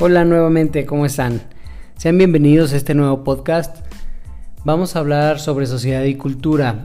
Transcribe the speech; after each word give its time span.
Hola 0.00 0.24
nuevamente, 0.24 0.86
¿cómo 0.86 1.06
están? 1.06 1.42
Sean 1.96 2.18
bienvenidos 2.18 2.72
a 2.72 2.76
este 2.76 2.94
nuevo 2.94 3.24
podcast. 3.24 3.78
Vamos 4.62 4.94
a 4.94 5.00
hablar 5.00 5.40
sobre 5.40 5.66
sociedad 5.66 6.04
y 6.04 6.14
cultura. 6.14 6.84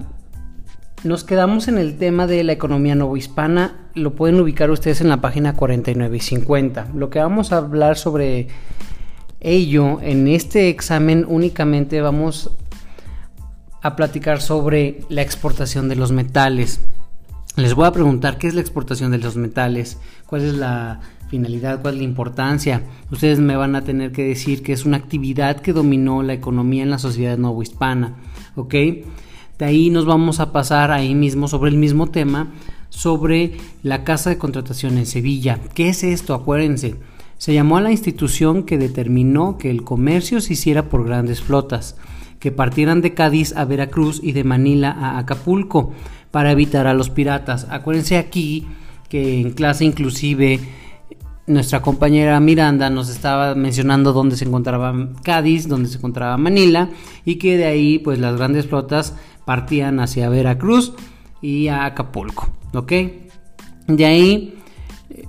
Nos 1.03 1.23
quedamos 1.23 1.67
en 1.67 1.77
el 1.77 1.99
tema 1.99 2.25
de 2.25 2.43
la 2.43 2.53
economía 2.53 2.95
novohispana. 2.95 3.87
Lo 3.93 4.15
pueden 4.15 4.39
ubicar 4.39 4.71
ustedes 4.71 4.99
en 5.01 5.09
la 5.09 5.21
página 5.21 5.53
49 5.53 6.17
y 6.17 6.19
50. 6.21 6.87
Lo 6.95 7.11
que 7.11 7.19
vamos 7.19 7.51
a 7.51 7.57
hablar 7.57 7.99
sobre 7.99 8.47
ello 9.41 10.01
en 10.01 10.27
este 10.27 10.69
examen 10.69 11.23
únicamente 11.29 12.01
vamos 12.01 12.49
a 13.83 13.95
platicar 13.95 14.41
sobre 14.41 15.01
la 15.09 15.21
exportación 15.21 15.87
de 15.87 15.97
los 15.97 16.11
metales. 16.11 16.81
Les 17.57 17.75
voy 17.75 17.85
a 17.85 17.91
preguntar 17.91 18.39
qué 18.39 18.47
es 18.47 18.55
la 18.55 18.61
exportación 18.61 19.11
de 19.11 19.19
los 19.19 19.35
metales, 19.35 19.99
cuál 20.25 20.41
es 20.41 20.55
la 20.55 20.99
finalidad, 21.33 21.81
cuál 21.81 21.95
es 21.95 22.01
la 22.01 22.05
importancia. 22.05 22.83
Ustedes 23.09 23.39
me 23.39 23.55
van 23.55 23.75
a 23.75 23.83
tener 23.83 24.11
que 24.11 24.23
decir 24.23 24.61
que 24.61 24.71
es 24.71 24.85
una 24.85 24.97
actividad 24.97 25.61
que 25.61 25.73
dominó 25.73 26.21
la 26.21 26.33
economía 26.33 26.83
en 26.83 26.91
la 26.91 26.99
sociedad 26.99 27.39
novohispana, 27.39 28.17
¿ok? 28.55 28.73
De 29.57 29.65
ahí 29.65 29.89
nos 29.89 30.05
vamos 30.05 30.39
a 30.39 30.51
pasar 30.51 30.91
ahí 30.91 31.15
mismo 31.15 31.47
sobre 31.47 31.71
el 31.71 31.77
mismo 31.77 32.11
tema, 32.11 32.51
sobre 32.89 33.53
la 33.81 34.03
casa 34.03 34.29
de 34.29 34.37
contratación 34.37 34.99
en 34.99 35.07
Sevilla. 35.07 35.59
¿Qué 35.73 35.89
es 35.89 36.03
esto? 36.03 36.35
Acuérdense. 36.35 36.97
Se 37.39 37.51
llamó 37.51 37.77
a 37.77 37.81
la 37.81 37.89
institución 37.89 38.61
que 38.61 38.77
determinó 38.77 39.57
que 39.57 39.71
el 39.71 39.83
comercio 39.83 40.39
se 40.39 40.53
hiciera 40.53 40.87
por 40.87 41.03
grandes 41.03 41.41
flotas, 41.41 41.97
que 42.39 42.51
partieran 42.51 43.01
de 43.01 43.15
Cádiz 43.15 43.57
a 43.57 43.65
Veracruz 43.65 44.19
y 44.21 44.33
de 44.33 44.43
Manila 44.43 44.91
a 44.91 45.17
Acapulco 45.17 45.93
para 46.29 46.51
evitar 46.51 46.85
a 46.85 46.93
los 46.93 47.09
piratas. 47.09 47.65
Acuérdense 47.71 48.17
aquí 48.17 48.67
que 49.09 49.41
en 49.41 49.49
clase 49.53 49.83
inclusive 49.83 50.59
nuestra 51.45 51.81
compañera 51.81 52.39
Miranda 52.39 52.89
nos 52.89 53.09
estaba 53.09 53.53
mencionando 53.55 54.13
dónde 54.13 54.37
se 54.37 54.45
encontraba 54.45 55.09
Cádiz, 55.23 55.67
dónde 55.67 55.89
se 55.89 55.97
encontraba 55.97 56.37
Manila 56.37 56.89
y 57.25 57.35
que 57.35 57.57
de 57.57 57.65
ahí 57.65 57.99
pues 57.99 58.19
las 58.19 58.37
grandes 58.37 58.67
flotas 58.67 59.15
partían 59.45 59.99
hacia 59.99 60.29
Veracruz 60.29 60.93
y 61.41 61.67
a 61.67 61.85
Acapulco, 61.85 62.49
¿ok? 62.73 62.91
De 63.87 64.05
ahí 64.05 64.55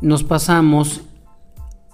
nos 0.01 0.23
pasamos 0.23 1.03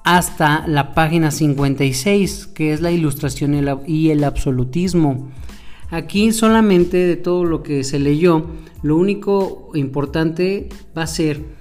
hasta 0.04 0.66
la 0.66 0.94
página 0.94 1.30
56, 1.30 2.48
que 2.48 2.72
es 2.72 2.80
la 2.80 2.90
ilustración 2.90 3.82
y 3.86 4.10
el 4.10 4.24
absolutismo. 4.24 5.30
Aquí 5.90 6.32
solamente 6.32 6.98
de 6.98 7.16
todo 7.16 7.44
lo 7.44 7.62
que 7.62 7.84
se 7.84 7.98
leyó, 7.98 8.46
lo 8.82 8.96
único 8.96 9.70
importante 9.74 10.68
va 10.96 11.02
a 11.02 11.06
ser 11.06 11.59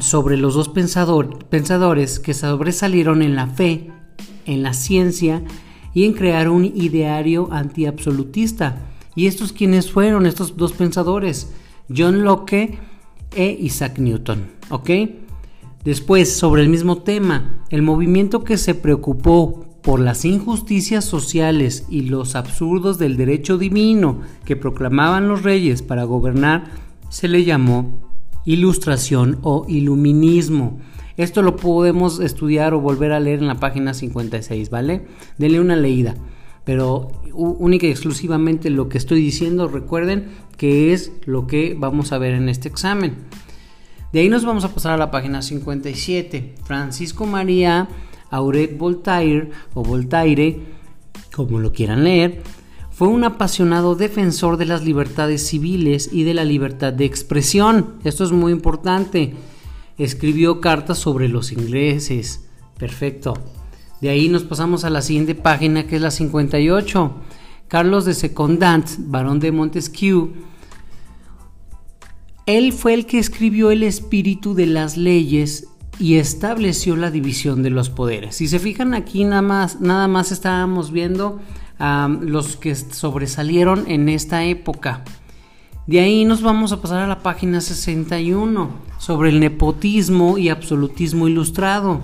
sobre 0.00 0.36
los 0.36 0.54
dos 0.54 0.68
pensadores 0.68 2.18
que 2.18 2.34
sobresalieron 2.34 3.22
en 3.22 3.36
la 3.36 3.46
fe, 3.46 3.90
en 4.44 4.62
la 4.62 4.72
ciencia 4.72 5.42
y 5.94 6.04
en 6.04 6.12
crear 6.12 6.48
un 6.48 6.64
ideario 6.64 7.48
antiabsolutista. 7.52 8.86
¿Y 9.14 9.26
estos 9.26 9.52
quiénes 9.52 9.90
fueron 9.90 10.26
estos 10.26 10.56
dos 10.56 10.72
pensadores? 10.72 11.52
John 11.94 12.22
Locke 12.22 12.78
e 13.34 13.58
Isaac 13.60 13.98
Newton. 13.98 14.50
Después, 15.84 16.36
sobre 16.36 16.62
el 16.62 16.68
mismo 16.68 16.98
tema, 17.02 17.64
el 17.70 17.82
movimiento 17.82 18.42
que 18.42 18.58
se 18.58 18.74
preocupó 18.74 19.64
por 19.82 20.00
las 20.00 20.24
injusticias 20.24 21.04
sociales 21.04 21.86
y 21.88 22.02
los 22.02 22.34
absurdos 22.34 22.98
del 22.98 23.16
derecho 23.16 23.56
divino 23.56 24.20
que 24.44 24.56
proclamaban 24.56 25.28
los 25.28 25.44
reyes 25.44 25.82
para 25.82 26.02
gobernar, 26.02 26.64
se 27.08 27.28
le 27.28 27.44
llamó 27.44 28.15
ilustración 28.46 29.38
o 29.42 29.66
iluminismo. 29.68 30.78
Esto 31.18 31.42
lo 31.42 31.56
podemos 31.56 32.20
estudiar 32.20 32.72
o 32.72 32.80
volver 32.80 33.12
a 33.12 33.20
leer 33.20 33.40
en 33.40 33.48
la 33.48 33.60
página 33.60 33.92
56, 33.92 34.70
¿vale? 34.70 35.06
Denle 35.36 35.60
una 35.60 35.76
leída. 35.76 36.14
Pero 36.64 37.12
única 37.32 37.86
y 37.86 37.90
exclusivamente 37.90 38.70
lo 38.70 38.88
que 38.88 38.98
estoy 38.98 39.20
diciendo, 39.20 39.68
recuerden 39.68 40.28
que 40.56 40.92
es 40.92 41.12
lo 41.24 41.46
que 41.46 41.76
vamos 41.78 42.12
a 42.12 42.18
ver 42.18 42.34
en 42.34 42.48
este 42.48 42.68
examen. 42.68 43.14
De 44.12 44.20
ahí 44.20 44.28
nos 44.28 44.44
vamos 44.44 44.64
a 44.64 44.72
pasar 44.72 44.92
a 44.92 44.96
la 44.96 45.10
página 45.10 45.42
57. 45.42 46.54
Francisco 46.64 47.26
María 47.26 47.88
Auret 48.30 48.76
Voltaire 48.76 49.50
o 49.74 49.82
Voltaire, 49.82 50.60
como 51.34 51.60
lo 51.60 51.72
quieran 51.72 52.04
leer, 52.04 52.42
fue 52.96 53.08
un 53.08 53.24
apasionado 53.24 53.94
defensor 53.94 54.56
de 54.56 54.64
las 54.64 54.82
libertades 54.82 55.46
civiles 55.46 56.08
y 56.10 56.24
de 56.24 56.32
la 56.32 56.46
libertad 56.46 56.94
de 56.94 57.04
expresión. 57.04 57.96
Esto 58.04 58.24
es 58.24 58.32
muy 58.32 58.52
importante. 58.52 59.34
Escribió 59.98 60.62
cartas 60.62 60.96
sobre 60.96 61.28
los 61.28 61.52
ingleses. 61.52 62.46
Perfecto. 62.78 63.34
De 64.00 64.08
ahí 64.08 64.30
nos 64.30 64.44
pasamos 64.44 64.84
a 64.84 64.88
la 64.88 65.02
siguiente 65.02 65.34
página 65.34 65.86
que 65.86 65.96
es 65.96 66.00
la 66.00 66.10
58. 66.10 67.12
Carlos 67.68 68.06
de 68.06 68.14
Secondant, 68.14 68.88
barón 69.00 69.40
de 69.40 69.52
Montesquieu, 69.52 70.32
él 72.46 72.72
fue 72.72 72.94
el 72.94 73.04
que 73.04 73.18
escribió 73.18 73.72
el 73.72 73.82
espíritu 73.82 74.54
de 74.54 74.64
las 74.64 74.96
leyes 74.96 75.68
y 75.98 76.14
estableció 76.14 76.96
la 76.96 77.10
división 77.10 77.62
de 77.62 77.68
los 77.68 77.90
poderes. 77.90 78.36
Si 78.36 78.48
se 78.48 78.58
fijan 78.58 78.94
aquí 78.94 79.22
nada 79.24 79.42
más, 79.42 79.82
nada 79.82 80.08
más 80.08 80.32
estábamos 80.32 80.92
viendo 80.92 81.42
los 81.78 82.56
que 82.56 82.74
sobresalieron 82.74 83.84
en 83.88 84.08
esta 84.08 84.44
época. 84.44 85.04
De 85.86 86.00
ahí 86.00 86.24
nos 86.24 86.42
vamos 86.42 86.72
a 86.72 86.80
pasar 86.80 87.00
a 87.00 87.06
la 87.06 87.20
página 87.20 87.60
61 87.60 88.70
sobre 88.98 89.30
el 89.30 89.40
nepotismo 89.40 90.38
y 90.38 90.48
absolutismo 90.48 91.28
ilustrado. 91.28 92.00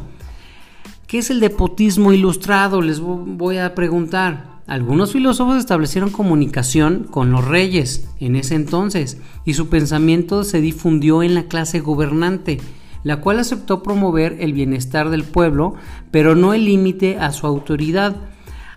¿Qué 1.07 1.19
es 1.19 1.31
el 1.31 1.41
nepotismo 1.41 2.13
ilustrado? 2.13 2.81
Les 2.81 3.01
voy 3.01 3.59
a 3.59 3.75
preguntar. 3.75 4.53
Algunos 4.67 5.13
filósofos 5.13 5.57
establecieron 5.57 6.11
comunicación 6.11 7.09
con 7.11 7.33
los 7.33 7.45
reyes 7.45 8.09
en 8.21 8.37
ese 8.37 8.55
entonces 8.55 9.21
y 9.45 9.55
su 9.55 9.69
pensamiento 9.69 10.45
se 10.45 10.61
difundió 10.61 11.23
en 11.23 11.35
la 11.35 11.45
clase 11.45 11.81
gobernante 11.81 12.61
la 13.05 13.21
cual 13.21 13.39
aceptó 13.39 13.83
promover 13.83 14.37
el 14.41 14.53
bienestar 14.53 15.11
del 15.11 15.25
pueblo, 15.25 15.75
pero 16.11 16.35
no 16.35 16.55
el 16.55 16.65
límite 16.65 17.19
a 17.19 17.33
su 17.33 17.47
autoridad. 17.47 18.17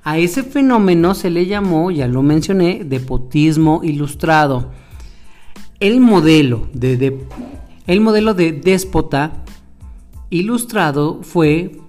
A 0.06 0.18
ese 0.18 0.44
fenómeno 0.44 1.16
se 1.16 1.30
le 1.30 1.48
llamó, 1.48 1.92
ya 1.92 2.08
lo 2.08 2.22
mencioné, 2.22 2.84
depotismo 2.86 3.82
ilustrado. 3.84 4.72
El 5.82 6.00
modelo 6.00 6.70
de, 6.72 7.26
el 7.88 8.00
modelo 8.00 8.34
de 8.34 8.54
déspota 8.54 9.44
ilustrado 10.30 11.22
fue 11.24 11.82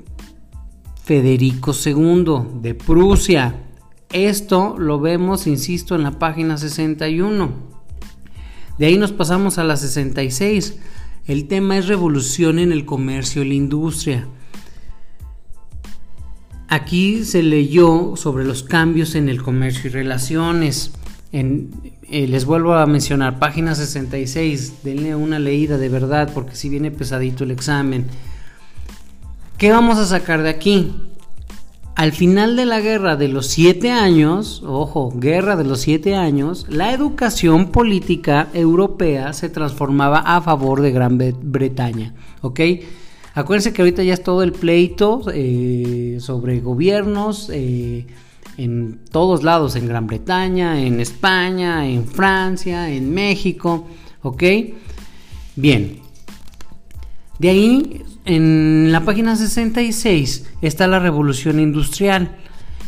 Federico 1.05 1.73
II 1.73 2.61
de 2.63 2.75
Prusia. 2.75 3.55
Esto 4.13 4.77
lo 4.79 4.99
vemos, 4.99 5.47
insisto, 5.47 5.95
en 5.95 6.03
la 6.03 6.19
página 6.19 6.57
61. 6.57 7.51
De 8.79 8.87
ahí 8.87 8.97
nos 8.97 9.13
pasamos 9.13 9.59
a 9.59 9.65
la 9.65 9.77
66 9.77 10.81
el 11.27 11.49
tema 11.49 11.77
es 11.77 11.89
revolución 11.89 12.61
en 12.61 12.71
el 12.71 12.85
comercio 12.85 13.43
y 13.43 13.49
la 13.49 13.55
industria. 13.55 14.29
Aquí 16.69 17.25
se 17.25 17.43
leyó 17.43 18.15
sobre 18.17 18.45
los 18.45 18.63
cambios 18.63 19.15
en 19.15 19.29
el 19.29 19.43
comercio 19.43 19.89
y 19.89 19.93
relaciones. 19.93 20.93
Eh, 21.33 22.27
les 22.27 22.45
vuelvo 22.45 22.75
a 22.75 22.87
mencionar, 22.87 23.39
página 23.39 23.75
66, 23.75 24.83
denle 24.83 25.15
una 25.15 25.39
leída 25.39 25.79
de 25.79 25.89
verdad 25.89 26.31
porque 26.33 26.57
si 26.57 26.69
viene 26.69 26.91
pesadito 26.91 27.45
el 27.45 27.51
examen. 27.51 28.07
¿Qué 29.59 29.71
vamos 29.71 29.99
a 29.99 30.07
sacar 30.07 30.43
de 30.43 30.51
aquí? 30.51 30.93
Al 31.95 32.13
final 32.13 32.57
de 32.57 32.67
la 32.67 32.81
guerra 32.81 33.17
de 33.17 33.29
los 33.29 33.47
siete 33.47 33.91
años, 33.91 34.63
ojo, 34.67 35.13
guerra 35.17 35.57
de 35.57 35.65
los 35.65 35.81
siete 35.81 36.15
años, 36.15 36.67
la 36.69 36.93
educación 36.93 37.73
política 37.73 38.49
europea 38.53 39.33
se 39.33 39.49
transformaba 39.49 40.19
a 40.19 40.43
favor 40.43 40.83
de 40.83 40.93
Gran 40.93 41.17
Bretaña, 41.17 42.13
¿ok? 42.43 42.61
Acuérdense 43.37 43.75
que 43.75 43.83
ahorita 43.83 44.03
ya 44.03 44.15
es 44.15 44.23
todo 44.23 44.43
el 44.43 44.53
pleito 44.53 45.21
eh, 45.31 46.17
sobre 46.21 46.61
gobiernos 46.61 47.51
eh, 47.53 48.07
en 48.57 48.99
todos 49.11 49.45
lados, 49.45 49.77
en 49.77 49.87
Gran 49.87 50.07
Bretaña, 50.07 50.81
en 50.81 51.01
España, 51.01 51.87
en 51.87 52.07
Francia, 52.07 52.89
en 52.89 53.13
México, 53.13 53.87
¿ok? 54.23 54.43
Bien, 55.55 55.99
de 57.39 57.51
ahí, 57.51 58.03
en 58.25 58.91
la 58.91 59.05
página 59.05 59.37
66, 59.37 60.53
está 60.63 60.87
la 60.87 60.99
revolución 60.99 61.61
industrial. 61.61 62.39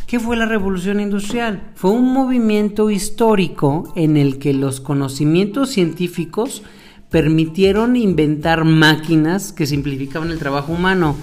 ¿Qué 0.07 0.19
fue 0.19 0.35
la 0.35 0.47
revolución 0.47 0.99
industrial? 0.99 1.69
Fue 1.75 1.91
un 1.91 2.11
movimiento 2.11 2.89
histórico 2.89 3.93
en 3.95 4.17
el 4.17 4.39
que 4.39 4.55
los 4.55 4.81
conocimientos 4.81 5.69
científicos 5.69 6.63
permitieron 7.09 7.95
inventar 7.95 8.65
máquinas 8.65 9.51
que 9.51 9.65
simplificaban 9.65 10.31
el 10.31 10.39
trabajo 10.39 10.73
humano. 10.73 11.15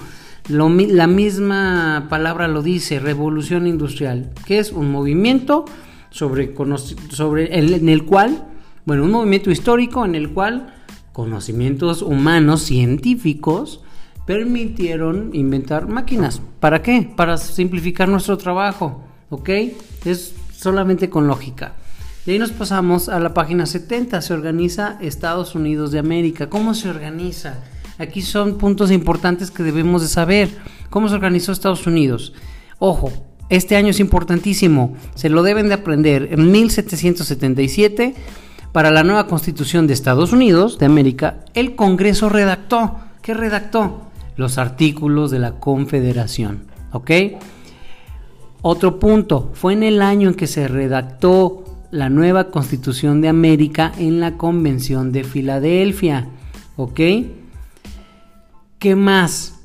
la 0.49 1.07
misma 1.07 2.07
palabra 2.09 2.47
lo 2.47 2.61
dice, 2.61 2.99
revolución 2.99 3.67
industrial, 3.67 4.31
que 4.45 4.59
es 4.59 4.71
un 4.71 4.91
movimiento 4.91 5.65
sobre, 6.09 6.53
sobre 7.09 7.57
en 7.57 7.89
el 7.89 8.05
cual, 8.05 8.47
bueno, 8.85 9.03
un 9.03 9.11
movimiento 9.11 9.51
histórico 9.51 10.05
en 10.05 10.15
el 10.15 10.29
cual 10.29 10.73
conocimientos 11.13 12.01
humanos 12.01 12.61
científicos 12.61 13.81
permitieron 14.25 15.31
inventar 15.33 15.87
máquinas. 15.87 16.41
¿Para 16.59 16.81
qué? 16.81 17.09
Para 17.15 17.37
simplificar 17.37 18.09
nuestro 18.09 18.37
trabajo, 18.37 19.03
¿ok? 19.29 19.49
Es 20.05 20.35
solamente 20.53 21.09
con 21.09 21.27
lógica. 21.27 21.73
Y 22.27 22.31
ahí 22.31 22.39
nos 22.39 22.51
pasamos 22.51 23.07
a 23.07 23.21
la 23.21 23.33
página 23.33 23.65
70, 23.65 24.21
se 24.21 24.33
organiza 24.33 24.97
Estados 24.99 25.55
Unidos 25.55 25.93
de 25.93 25.99
América. 25.99 26.49
¿Cómo 26.49 26.73
se 26.73 26.89
organiza? 26.89 27.63
Aquí 27.99 28.21
son 28.21 28.57
puntos 28.57 28.91
importantes 28.91 29.49
que 29.49 29.63
debemos 29.63 30.01
de 30.01 30.09
saber. 30.09 30.49
¿Cómo 30.89 31.07
se 31.07 31.15
organizó 31.15 31.53
Estados 31.53 31.87
Unidos? 31.87 32.33
Ojo, 32.79 33.13
este 33.47 33.77
año 33.77 33.91
es 33.91 34.01
importantísimo, 34.01 34.97
se 35.15 35.29
lo 35.29 35.41
deben 35.41 35.69
de 35.69 35.75
aprender. 35.75 36.27
En 36.33 36.51
1777, 36.51 38.13
para 38.73 38.91
la 38.91 39.05
nueva 39.05 39.27
constitución 39.27 39.87
de 39.87 39.93
Estados 39.93 40.33
Unidos 40.33 40.77
de 40.79 40.85
América, 40.85 41.45
el 41.53 41.77
Congreso 41.77 42.27
redactó. 42.27 42.99
¿Qué 43.21 43.35
redactó? 43.35 44.01
Los 44.35 44.57
artículos 44.57 45.31
de 45.31 45.39
la 45.39 45.61
Confederación. 45.61 46.65
¿Ok? 46.91 47.09
Otro 48.61 48.99
punto, 48.99 49.49
fue 49.53 49.71
en 49.71 49.83
el 49.83 50.01
año 50.01 50.27
en 50.27 50.35
que 50.35 50.47
se 50.47 50.67
redactó 50.67 51.63
la 51.91 52.09
nueva 52.09 52.49
Constitución 52.51 53.21
de 53.21 53.29
América 53.29 53.93
en 53.97 54.19
la 54.19 54.37
Convención 54.37 55.11
de 55.11 55.23
Filadelfia. 55.23 56.27
¿Ok? 56.75 56.99
¿Qué 58.79 58.95
más? 58.95 59.59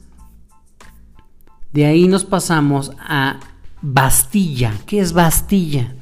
De 1.73 1.87
ahí 1.87 2.09
nos 2.09 2.25
pasamos 2.25 2.93
a 2.99 3.39
Bastilla. 3.81 4.73
¿Qué 4.87 5.01
es 5.01 5.13
Bastilla? 5.13 5.95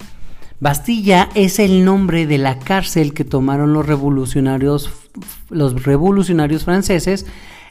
Bastilla 0.60 1.28
es 1.34 1.58
el 1.58 1.84
nombre 1.84 2.26
de 2.26 2.38
la 2.38 2.58
cárcel 2.58 3.12
que 3.14 3.24
tomaron 3.24 3.72
los 3.72 3.86
revolucionarios, 3.86 4.90
los 5.48 5.84
revolucionarios 5.84 6.64
franceses 6.64 7.24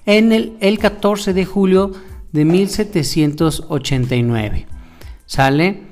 en 0.06 0.32
el, 0.32 0.58
el 0.60 0.80
14 0.80 1.34
de 1.34 1.46
julio 1.46 1.92
de 2.32 2.46
1789. 2.46 4.66
¿Sale? 5.28 5.84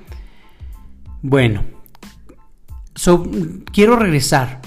Bueno, 1.22 1.77
quiero 3.72 3.96
regresar 3.96 4.62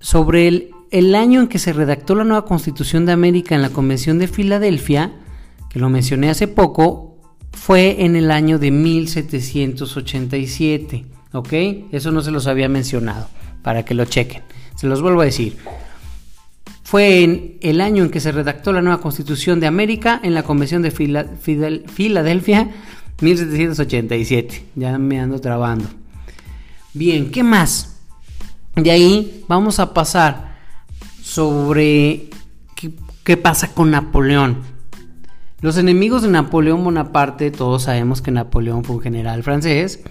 sobre 0.00 0.68
el, 0.90 1.14
año 1.14 1.40
en 1.40 1.48
que 1.48 1.58
se 1.58 1.72
redactó 1.72 2.14
la 2.14 2.24
nueva 2.24 2.44
Constitución 2.44 3.06
de 3.06 3.12
América 3.12 3.54
en 3.54 3.62
la 3.62 3.70
Convención 3.70 4.18
de 4.18 4.28
Filadelfia, 4.28 5.12
que 5.70 5.78
lo 5.78 5.88
mencioné 5.88 6.28
hace 6.30 6.46
poco, 6.46 7.16
fue 7.52 8.04
en 8.04 8.16
el 8.16 8.30
año 8.30 8.58
de 8.58 8.70
1787. 8.70 11.06
¿Ok? 11.32 11.54
Eso 11.90 12.12
no 12.12 12.20
se 12.20 12.30
los 12.30 12.46
había 12.46 12.68
mencionado, 12.68 13.28
para 13.62 13.82
que 13.84 13.94
lo 13.94 14.04
chequen. 14.04 14.42
Se 14.76 14.86
los 14.86 15.00
vuelvo 15.02 15.22
a 15.22 15.24
decir. 15.24 15.56
Fue 16.82 17.24
en 17.24 17.56
el 17.60 17.80
año 17.80 18.04
en 18.04 18.10
que 18.10 18.20
se 18.20 18.30
redactó 18.30 18.72
la 18.72 18.82
nueva 18.82 19.00
Constitución 19.00 19.58
de 19.58 19.66
América 19.66 20.20
en 20.22 20.34
la 20.34 20.42
Convención 20.42 20.82
de 20.82 20.90
Filadelfia, 20.90 22.70
1787. 23.20 24.64
Ya 24.76 24.98
me 24.98 25.18
ando 25.18 25.40
trabando. 25.40 25.86
Bien, 26.94 27.32
¿qué 27.32 27.42
más? 27.42 27.96
De 28.76 28.92
ahí 28.92 29.44
vamos 29.48 29.80
a 29.80 29.92
pasar 29.92 30.54
sobre 31.20 32.30
qué, 33.24 33.36
pasa 33.36 33.74
con 33.74 33.90
Napoleón. 33.90 34.58
Los 35.60 35.76
enemigos 35.76 36.22
de 36.22 36.28
Napoleón 36.28 36.84
Bonaparte, 36.84 37.50
todos 37.50 37.82
sabemos 37.84 38.22
que 38.22 38.30
Napoleón 38.30 38.84
fue 38.84 38.96
un 38.96 39.02
general 39.02 39.42
francés. 39.42 40.04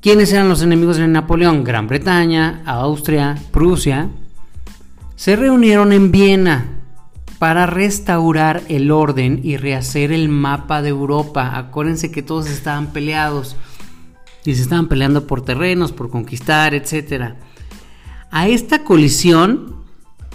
¿Quiénes 0.00 0.32
eran 0.32 0.48
los 0.48 0.62
enemigos 0.62 0.96
de 0.98 1.08
Napoleón? 1.08 1.64
Gran 1.64 1.88
Bretaña, 1.88 2.62
Austria, 2.64 3.36
Prusia. 3.50 4.10
Se 5.16 5.34
reunieron 5.34 5.92
en 5.92 6.12
Viena 6.12 6.66
para 7.40 7.66
restaurar 7.66 8.62
el 8.68 8.92
orden 8.92 9.40
y 9.42 9.56
rehacer 9.56 10.12
el 10.12 10.28
mapa 10.28 10.82
de 10.82 10.90
Europa. 10.90 11.58
Acuérdense 11.58 12.12
que 12.12 12.22
todos 12.22 12.48
estaban 12.48 12.92
peleados 12.92 13.56
y 14.44 14.54
se 14.54 14.62
estaban 14.62 14.88
peleando 14.88 15.26
por 15.26 15.42
terrenos, 15.42 15.92
por 15.92 16.10
conquistar, 16.10 16.74
etc. 16.74 17.34
A 18.30 18.48
esta 18.48 18.84
colisión 18.84 19.76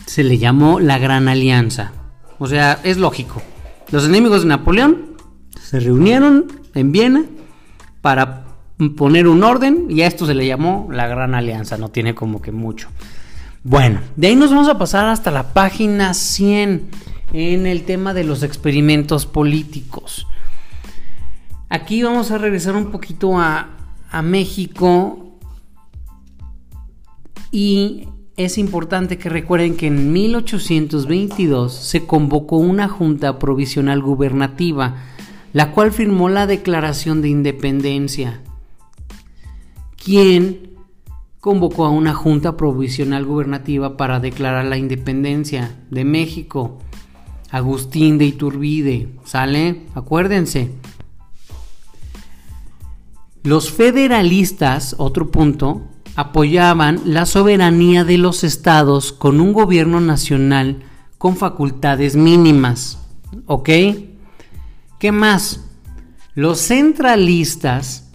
se 0.06 0.24
le 0.24 0.38
llamó 0.38 0.80
la 0.80 0.98
Gran 0.98 1.28
Alianza. 1.28 1.92
O 2.40 2.48
sea, 2.48 2.80
es 2.84 2.98
lógico. 2.98 3.42
Los 3.92 4.06
enemigos 4.06 4.42
de 4.42 4.48
Napoleón 4.48 5.18
se 5.60 5.80
reunieron 5.80 6.48
en 6.74 6.92
Viena 6.92 7.26
para 8.02 8.46
poner 8.96 9.28
un 9.28 9.44
orden 9.44 9.88
y 9.90 10.02
a 10.02 10.08
esto 10.08 10.26
se 10.26 10.34
le 10.34 10.48
llamó 10.48 10.88
la 10.92 11.08
Gran 11.08 11.36
Alianza. 11.36 11.78
No 11.78 11.90
tiene 11.90 12.16
como 12.16 12.42
que 12.42 12.52
mucho. 12.52 12.90
Bueno, 13.64 14.00
de 14.16 14.28
ahí 14.28 14.36
nos 14.36 14.52
vamos 14.52 14.70
a 14.70 14.78
pasar 14.78 15.06
hasta 15.08 15.32
la 15.32 15.54
página 15.54 16.14
100 16.14 16.90
en 17.34 17.68
el 17.68 17.84
tema 17.84 18.14
de 18.14 18.24
los 18.24 18.42
experimentos 18.42 19.26
políticos. 19.26 20.26
Aquí 21.68 22.02
vamos 22.02 22.32
a 22.32 22.38
regresar 22.38 22.76
un 22.76 22.90
poquito 22.90 23.38
a, 23.38 23.79
a 24.12 24.22
México 24.22 25.30
y 27.52 28.08
es 28.38 28.58
importante 28.58 29.18
que 29.18 29.30
recuerden 29.30 29.76
que 29.76 29.88
en 29.88 30.14
1822 30.14 31.74
se 31.74 32.06
convocó 32.06 32.58
una 32.58 32.88
junta 32.88 33.38
provisional 33.38 34.02
gubernativa, 34.02 34.96
la 35.52 35.72
cual 35.72 35.92
firmó 35.92 36.30
la 36.30 36.48
Declaración 36.48 37.22
de 37.22 37.30
Independencia. 37.30 38.42
¿Quién 40.02 40.70
convocó 41.40 41.86
a 41.86 41.90
una 41.90 42.14
junta 42.14 42.56
provisional 42.56 43.26
gubernativa 43.26 43.98
para 43.98 44.20
declarar 44.20 44.66
la 44.66 44.78
independencia 44.78 45.76
de 45.90 46.06
México? 46.06 46.80
Agustín 47.52 48.18
de 48.18 48.26
Iturbide, 48.26 49.10
¿sale? 49.26 49.82
Acuérdense. 49.96 50.72
Los 53.44 53.72
federalistas, 53.72 54.96
otro 54.98 55.32
punto, 55.32 55.88
apoyaban 56.16 57.02
la 57.06 57.26
soberanía 57.26 58.04
de 58.04 58.18
los 58.18 58.44
estados 58.44 59.14
con 59.14 59.40
un 59.40 59.54
gobierno 59.54 60.02
nacional 60.02 60.84
con 61.18 61.38
facultades 61.38 62.16
mínimas. 62.16 63.00
¿Ok? 63.46 63.70
¿Qué 65.00 65.12
más? 65.12 65.62
Los 66.36 66.60
centralistas 66.60 68.12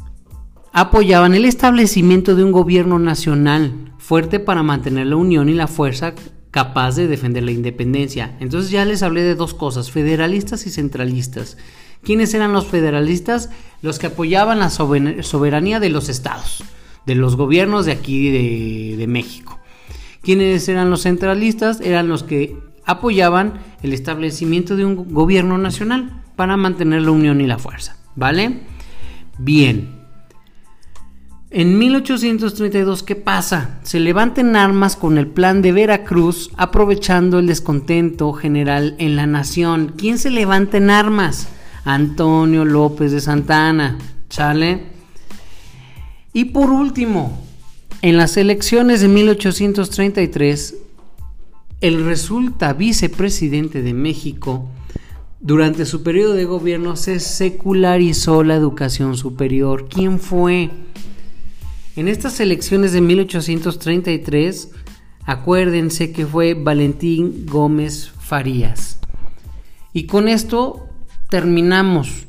apoyaban 0.73 1.35
el 1.35 1.45
establecimiento 1.45 2.35
de 2.35 2.45
un 2.45 2.53
gobierno 2.53 2.99
nacional 2.99 3.93
fuerte 3.99 4.41
para 4.41 4.63
mantener 4.63 5.07
la 5.07 5.17
unión 5.17 5.49
y 5.49 5.55
la 5.55 5.69
fuerza 5.69 6.15
capaz 6.51 6.97
de 6.97 7.09
defender 7.09 7.43
la 7.43 7.53
independencia. 7.53 8.37
Entonces 8.41 8.71
ya 8.71 8.85
les 8.85 9.03
hablé 9.03 9.23
de 9.23 9.35
dos 9.35 9.55
cosas, 9.55 9.91
federalistas 9.91 10.67
y 10.67 10.71
centralistas. 10.71 11.57
¿Quiénes 12.05 12.35
eran 12.35 12.53
los 12.53 12.67
federalistas? 12.67 13.51
Los 13.83 13.99
que 13.99 14.09
apoyaban 14.09 14.61
la 14.61 14.71
soberanía 14.71 15.81
de 15.81 15.91
los 15.91 16.09
estados, 16.09 16.63
de 17.07 17.15
los 17.15 17.37
gobiernos 17.37 17.87
de 17.87 17.93
aquí 17.93 18.31
de, 18.97 19.07
México. 19.07 19.59
¿Quiénes 20.23 20.69
eran 20.69 20.91
los 20.91 21.03
centralistas? 21.03 21.81
Eran 21.81 22.09
los 22.09 22.23
que 22.23 22.57
apoyaban 22.87 23.61
el 23.83 23.93
establecimiento 23.93 24.77
de 24.77 24.85
un 24.85 25.13
gobierno 25.13 25.59
nacional 25.59 26.23
para 26.37 26.57
mantener 26.57 27.03
la 27.03 27.11
unión 27.11 27.41
y 27.41 27.47
la 27.47 27.59
fuerza. 27.59 27.97
¿Vale? 28.17 28.61
Bien. 29.39 30.05
En 31.51 31.79
1832, 31.79 33.03
¿qué 33.05 33.15
pasa? 33.15 33.79
Se 33.83 34.01
levantan 34.01 34.57
armas 34.57 34.97
con 34.97 35.19
el 35.19 35.29
plan 35.29 35.63
de 35.63 35.73
Veracruz, 35.73 36.51
aprovechando 36.57 37.39
el 37.39 37.47
descontento 37.47 38.33
general 38.33 38.97
en 38.99 39.15
la 39.15 39.27
nación. 39.27 39.93
¿Quién 39.97 40.19
se 40.19 40.31
levanta 40.31 40.79
en 40.79 40.91
armas? 40.91 41.49
Antonio 41.85 42.65
López 42.65 43.13
de 43.13 43.21
Santana. 43.21 43.99
¿Sale? 44.29 44.81
Y 46.33 46.47
por 46.47 46.71
último, 46.71 47.39
en 48.03 48.17
las 48.17 48.37
elecciones 48.37 49.01
de 49.01 49.09
1833, 49.09 50.75
el 51.81 52.05
resulta 52.05 52.73
vicepresidente 52.73 53.83
de 53.83 53.95
México. 53.95 54.69
Durante 55.41 55.85
su 55.85 56.03
periodo 56.03 56.33
de 56.35 56.47
gobierno 56.47 56.97
se 56.97 57.21
secularizó 57.21 58.43
la 58.43 58.55
educación 58.55 59.17
superior. 59.17 59.89
¿Quién 59.89 60.19
fue? 60.19 60.71
En 61.97 62.09
estas 62.09 62.41
elecciones 62.41 62.93
de 62.93 63.01
1833, 63.01 64.71
acuérdense 65.27 66.13
que 66.13 66.27
fue 66.27 66.55
Valentín 66.55 67.47
Gómez 67.47 68.11
Farías. 68.19 68.99
Y 69.93 70.07
con 70.07 70.27
esto 70.27 70.84
terminamos. 71.35 72.29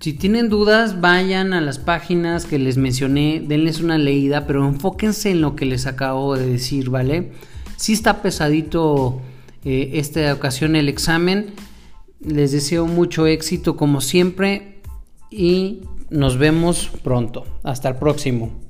Si 0.00 0.14
tienen 0.14 0.48
dudas, 0.48 1.02
vayan 1.02 1.52
a 1.52 1.60
las 1.60 1.78
páginas 1.78 2.46
que 2.46 2.58
les 2.58 2.78
mencioné, 2.78 3.44
denles 3.46 3.80
una 3.80 3.98
leída, 3.98 4.46
pero 4.46 4.66
enfóquense 4.66 5.30
en 5.30 5.42
lo 5.42 5.54
que 5.54 5.66
les 5.66 5.86
acabo 5.86 6.34
de 6.34 6.46
decir, 6.46 6.88
¿vale? 6.88 7.32
Si 7.76 7.92
está 7.92 8.22
pesadito 8.22 9.20
eh, 9.66 9.90
esta 9.98 10.32
ocasión 10.32 10.76
el 10.76 10.88
examen. 10.88 11.52
Les 12.20 12.50
deseo 12.50 12.86
mucho 12.86 13.26
éxito 13.26 13.76
como 13.76 14.00
siempre 14.00 14.80
y 15.30 15.82
nos 16.08 16.38
vemos 16.38 16.90
pronto. 17.04 17.44
Hasta 17.62 17.90
el 17.90 17.96
próximo. 17.96 18.67